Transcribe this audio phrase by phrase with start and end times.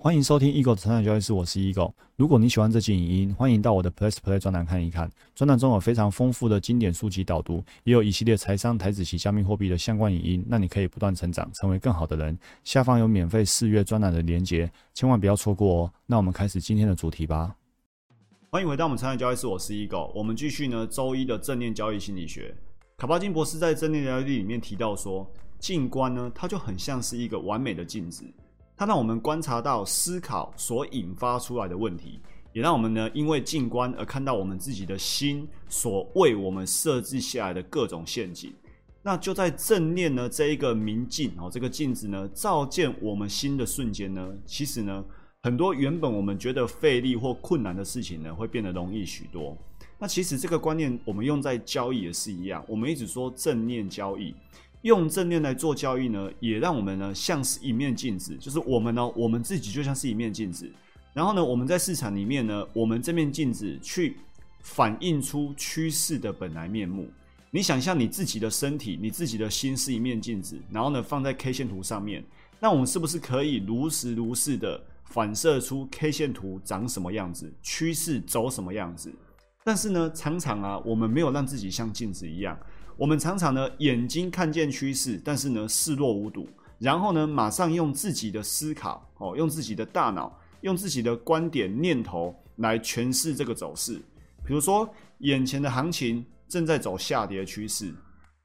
[0.00, 1.92] 欢迎收听 Eagle 的成长交易室，我是 Eagle。
[2.14, 5.10] 如果你喜欢这期影音，欢迎到我的 Plus Play 专栏看一看。
[5.34, 12.38] 专栏中有非常丰富的经典书籍导读，也有一系列财商、台子及加密货币的相关影音，让你可以不断成长，成为更好的人。
[12.62, 15.92] 下方有免费试阅专栏的连结，千万不要错过哦。
[16.06, 17.56] 那我们开始今天的主题吧。
[18.50, 20.12] 欢迎回到我们成长交易室，我是 Eagle。
[20.14, 22.54] 我们继续呢周一的正念交易心理学。
[22.96, 25.28] 卡巴金博士在正念交易里面提到说，
[25.58, 28.24] 静观呢，它就很像是一个完美的镜子。
[28.78, 32.20] 它让我们观察到思考所引发出来的问题，
[32.52, 38.54] 也让我们呢因为静观而看到我们自己的心所为我们设置下来的各种陷阱。
[39.02, 45.04] 那就在正念呢这一个明镜哦，这个镜子呢照见我们心的瞬间呢，其实呢
[45.42, 49.58] 很多原本我们觉得费力或困难的事情呢会变得容易许多。
[49.98, 54.32] 那其实这个观念我们用在交易也是一样，我们一直说正念交易。
[54.82, 60.70] 用正念来做交易呢，也让我们呢像是一面镜子，就是我们呢，我们自己就像是一面镜子。
[61.12, 64.16] 然后呢，我们在市场里面呢，我们这面镜子去
[64.60, 67.08] 反映出趋势的本来面目。
[67.50, 72.24] 你想象你自己的身体，你自己的心是一面镜子，然后呢放在 K 线图上面，
[72.60, 79.12] 那我们是不是可以如实如是的反射出 K 线图长什么样子，趋势走什么样子？
[79.64, 82.56] 但是呢，常常啊，我们没有让自己像镜子一样。
[82.98, 86.48] 我们常常呢，眼睛看见趋势，但是呢，视若无睹。
[86.80, 94.02] 然后呢，马上用自己的思考，哦，用自己的大脑，用自己的观点、念头来诠释这个走势。
[94.44, 97.94] 比如说，眼前的行情正在走下跌趋势，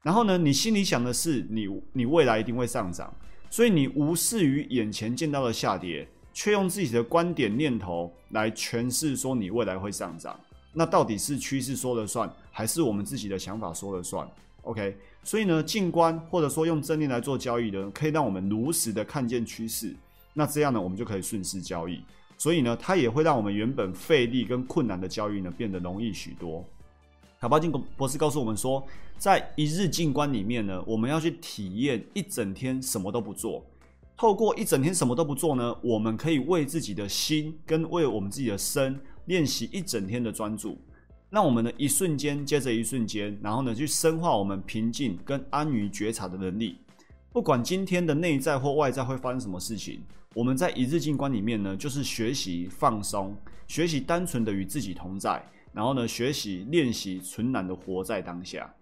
[0.04, 3.12] 然后呢，你心里想的是，你你未来一定会上涨，
[3.50, 10.38] 所以你无视于眼前见到的下跌，却用自己的观点、念头来诠释说你未来会上涨。
[10.72, 14.24] 那到底是趋势说了算，还是我们自己的想法说了算
[14.62, 19.92] ？OK，所以呢，静观或者说用正念来做交易呢，可以让我们如实的看见趋势。
[20.32, 22.00] 那这样呢，我们就可以顺势交易。
[22.38, 26.64] 所以呢，它也会让我们原本费力跟困难的交易呢，变得容易许多。
[27.40, 28.86] 卡巴金博士告诉我们说，
[29.18, 33.66] 在一日静观里面呢，我们要去体验一整天什么都不做。
[34.16, 40.78] 透过一整天什么都不做呢，我们可以为自己的心跟为我们自己的身练习一整天的专注。
[41.34, 46.78] 让我们呢一瞬间接着一瞬间，然后呢去深化我们平静跟安于觉察的能力。
[47.32, 50.00] 不管今天的内在或外在会发生什么事情，
[50.32, 53.36] 我们在一日静观里面呢，就是学习放松，
[53.66, 58.72] 学习单纯的与自己同在，然后呢学习练习纯然的活在当下。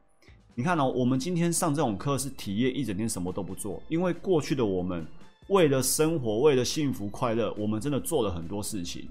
[0.55, 5.07] 你看哦，我们今天上这种课是体验一整天什么都不做，因为过去的我们
[5.49, 9.09] 为了生活，为了幸福快乐，我们真的做了很多事情。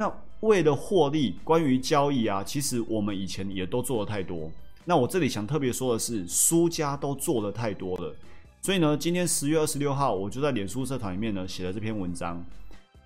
[0.00, 4.50] 那为了获利，关于交易啊，其实我们以前也都做的太多。
[4.86, 8.14] 那我这里想特别说的是，输家都做的太多了。
[8.62, 12.42] 所以呢，今天十月二十六号，我就在脸书社团里面呢写了这篇文章。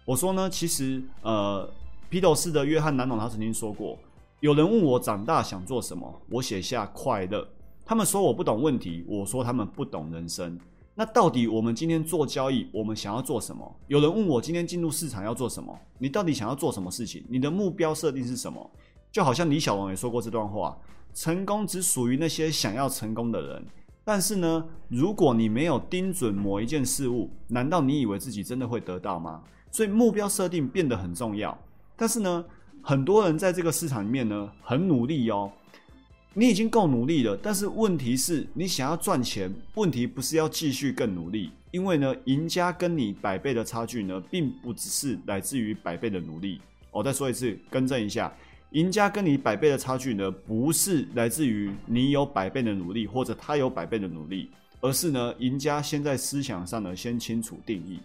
[0.04, 1.68] 我说呢，其实呃，
[2.08, 3.98] 披头士的约翰南农他曾经说过，
[4.38, 7.44] 有人问我长大想做什么，我写下快乐。
[7.84, 10.56] 他们说我不懂问题，我说他们不懂人生。
[10.96, 13.76] 那到底我们今天做交易，我们想要做什么？
[13.88, 15.76] 有人问我今天进入市场要做什么？
[15.98, 17.24] 你到底想要做什么事情？
[17.28, 18.70] 你的目标设定是什么？
[19.10, 20.78] 就好像李小龙也说过这段话：
[21.12, 23.66] 成功只属于那些想要成功的人。
[24.04, 29.42] 但是呢，如果你没有盯准某一件事物，难道你以为自己真的会得到吗？
[29.72, 31.58] 所以目标设定变得很重要。
[31.96, 32.44] 但是呢，
[32.82, 35.50] 很多人在这个市场里面呢，很努力哦。
[36.36, 46.60] 你已经够努力了，但是问题是你想要赚钱，问题不是要继续更努力，因为呢，赢家跟你百倍的差距呢，并不只是来自于百倍的努力。
[46.90, 48.34] 我再说一次，更正一下，
[48.72, 58.00] 赢家跟你百倍的差距呢，不是来自于你有百倍的努力或者他有百倍的努力，而是呢，赢家先在思想上呢先清楚定义。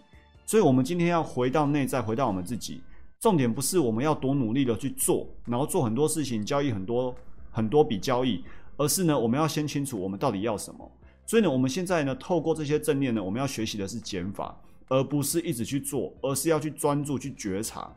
[0.46, 2.80] 所以，我们今天要回到内在，回到我们自己，
[3.18, 7.12] 重点不是我们要多努力的去做，然后做很多事情，交易很多。
[7.50, 8.44] 很多笔交易，
[8.76, 10.90] 而是呢，我们要先清楚我们到底要什么。
[11.26, 17.92] 所以呢，我们现在呢，透过这些正念呢，我们要学习的是减法，而不是一直去做，而是要去专注去觉察，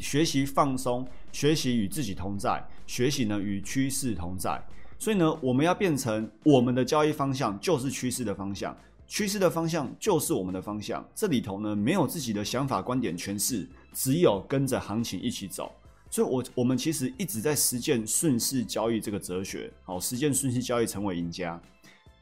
[0.00, 4.60] 学习放松，学习与自己同在，学习呢与趋势同在。
[4.98, 11.06] 所以呢，我们要变成我们的交易方向就是趋势的方向，趋势的方向就是我们的方向。
[11.14, 15.70] 这里头呢，没有自己的想法、观点、诠释，只有跟着行情一起走。
[16.14, 21.60] 所以，我我们其实一直在实践顺势交易这个哲学，好，实践顺势交易成为赢家。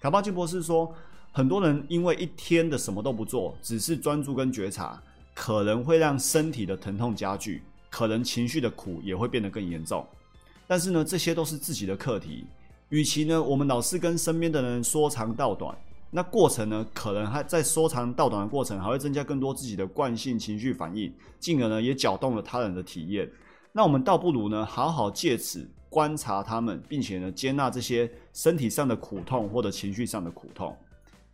[0.00, 0.91] 卡巴金博士说，
[1.31, 4.99] 很多人因为一天的什么都不做，只是专注跟觉察，
[5.35, 7.61] 可能会让身体的疼痛加剧，
[7.91, 10.06] 可能情绪的苦也会变得更严重。
[10.67, 12.47] 但是呢，这些都是自己的课题。
[12.89, 15.77] 与其呢，我们老是跟身边的人说长道短，
[16.11, 23.31] 那过程呢，可能还在说长道短的过程，还会增加更多自己的惯性情绪反应，进而呢也搅动了他人的体验。
[23.72, 30.76] 那我们倒不如呢，好好借此观察他们，并且呢接纳这些身体上的苦痛或者情绪上的苦痛。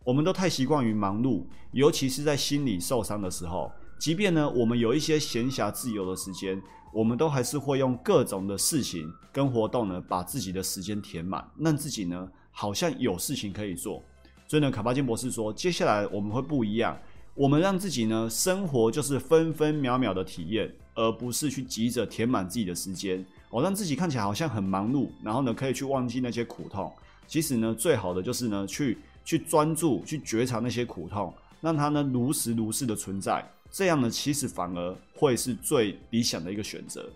[0.05, 3.69] 我们都太习惯于忙碌，尤其是在心理受伤的时候，
[3.99, 6.61] 即便呢我们有一些闲暇自由的时间，
[6.93, 14.01] 我们都还是会用各种的事情跟活动呢，把自己的时间填满，让自己呢好像有事情可以做。
[14.47, 16.97] 所以呢，卡巴金博士说，接下来我们会不一样，
[17.39, 23.25] 我们让自己呢，生活就是分分秒秒的体验，而不是去急着填满自己的时间。
[23.49, 26.91] 哦，让自己看起来好像很忙碌，然后呢，可以去忘记那些苦痛。
[27.27, 33.41] 其实呢，最好的就是呢，去去专注，去觉察那些苦痛，让它呢如实如是的存在。
[33.71, 37.09] 这样呢，其实反而会是最理想的一个选择。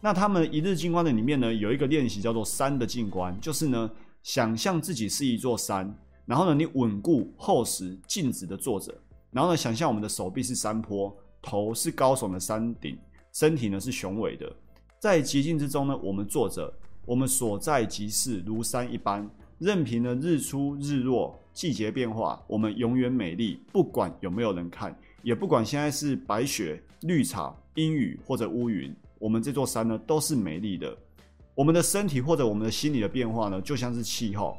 [0.00, 3.88] 那他们一日静观的里面呢，有一个练习叫做山的静观，就是呢，
[4.24, 5.96] 想象自己是一座山。
[6.26, 8.92] 然后呢，你稳固、厚实、静止的坐着。
[9.32, 12.96] 然后呢，想象我们的手臂是山坡，头是高耸的山顶，
[13.32, 14.50] 身体呢是雄伟的。
[15.00, 16.72] 在极境之中呢，我们坐着，
[17.04, 23.58] 我们所在即是如山一般，任凭呢日出日落、季节变化，我们永远美丽。
[23.72, 30.96] 不管有没有人看，也不管现在是白雪、绿草、阴雨或者乌云，我们这座山呢都是美丽的。
[31.54, 34.56] 我们的身体或者我们的心理的变化呢，就像是气候。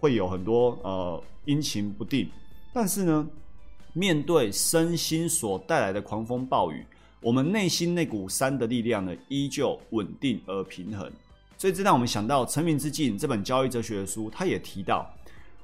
[0.00, 2.28] 会有很多呃阴晴不定，
[2.72, 3.28] 但是呢，
[3.92, 6.84] 面对身心所带来的狂风暴雨，
[7.20, 11.10] 我们内心那股山的力量呢，依旧稳定而平衡。
[11.58, 15.08] 所以这让我们想到《成名之境》这本交易哲学的书，它也提到，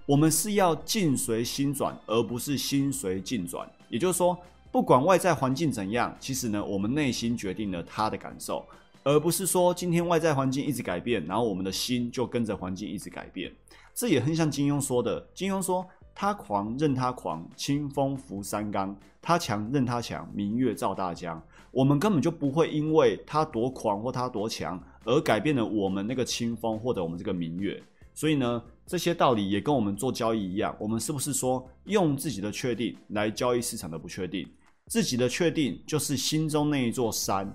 [0.07, 3.69] 我们是要境随心转，而不是心随境转。
[3.89, 4.39] 也就是说，
[4.71, 8.65] 不管外在环境怎样，其实呢，我们内心决定了他的感受，
[9.03, 13.51] 而不是说今天外在环境一直改变，然后我们的心就跟着环境一直改变。
[13.93, 15.27] 这也很像金庸说的。
[15.35, 15.85] 金庸说
[16.20, 18.93] ：“他狂任他狂，清风拂山岗；
[19.23, 27.81] 他强任他强，明月照大江。”我们根本就不会因为他多狂或他多强而改变了我们那个清风或者我们这个明月。
[28.15, 30.75] 所以呢，这些道理也跟我们做交易一样。
[30.81, 34.44] 我们是不是说用自己的确定来交易市场的不确定？
[34.88, 37.49] 自己的确定就是心中那一座山。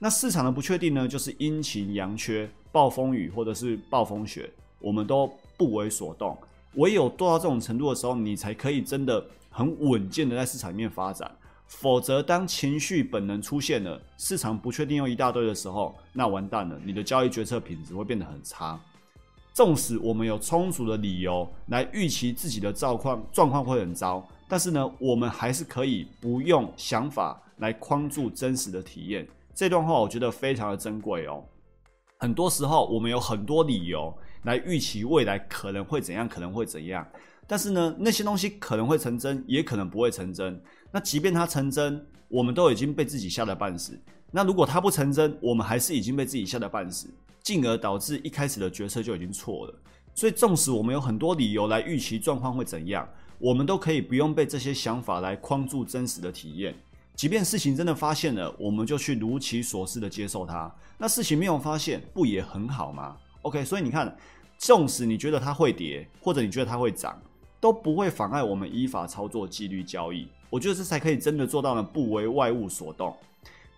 [0.00, 4.50] 那市场的不确定呢，就是阴晴阳缺、暴风雨或者是暴风雪，
[4.80, 5.32] 我们都。
[5.56, 6.38] 不为所动，
[6.74, 11.30] 唯有做到这种程度的时候，你才可以真的很稳健的在市场里面发展。
[11.66, 18.80] 否则，当情绪本能出现了，市场不确定又一大堆的时候，那完蛋了，你的交易决策品质会变得很差。
[19.52, 29.28] 纵使我们有充足的理由来预期自己的状况状况会很糟，但是呢，我们还是可以不用想法来框住真实的体验。
[29.54, 31.44] 这段话我觉得非常的珍贵哦。
[32.18, 34.16] 很多时候，我们有很多理由。
[34.44, 37.06] 来预期未来可能会怎样，可能会怎样，
[37.46, 40.60] 但是呢，那些东西可能会成真，也可能不会成真。
[40.90, 43.98] 那即便它成真，我们都已经被自己吓得半死。
[44.30, 47.08] 那如果它不成真，我们还是已经被自己吓得半死，
[47.42, 49.74] 进而导致一开始的决策就已经错了。
[50.14, 53.08] 所以，纵使我们有很多理由来预期状况会怎样，
[53.38, 56.74] 我们都可以不用被这些想法来框住真实的体验。
[57.14, 60.72] 即便事情真的发现了，我们就去如其所示的接受它。
[60.98, 64.16] 那事情没有发现，不也很好吗？OK，所以你看，
[64.58, 67.20] 纵使你觉得它会跌，或者你觉得它会涨，
[67.60, 70.26] 都不会妨碍我们依法操作纪律交易。
[70.50, 73.14] 我觉得这才可以真的做到呢，不为外物所动。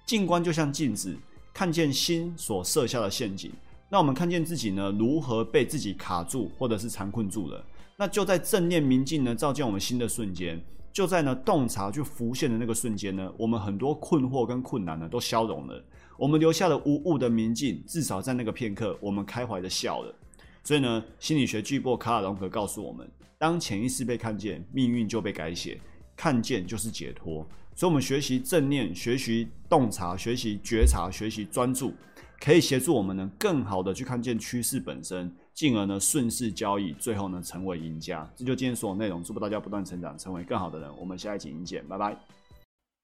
[0.07, 1.17] 静观就像镜子，
[1.53, 3.53] 看见心所设下的陷阱。
[3.89, 7.65] 那我们看见自己呢，如何被自己卡住，或者是缠困住了。
[7.97, 10.61] 那就在正念明镜呢，照见我们心的瞬间，
[10.93, 15.85] 就在呢洞察去浮现的那个瞬间呢，我们很多困惑跟困难呢，都消融了。
[16.21, 20.15] 我们留下了无物的明镜，至少在那个片刻，我们开怀的笑了。
[20.63, 25.81] 所以呢，心理学巨擘卡尔荣格告诉我们：当潜意识被看见，命运就被改写。
[26.15, 27.37] 看见就是解脱。
[27.75, 31.95] 所以，我们学习正念，学习洞察，学习觉察，学习专注，
[32.39, 38.31] 可以协助我们呢，更好的去看见趋势本身，进而呢顺势交易，最后呢成为赢家。
[38.37, 40.91] 这就今天所有内容，祝福大家不断成长，成为更好的人。
[40.99, 42.15] 我们下一集见，拜拜。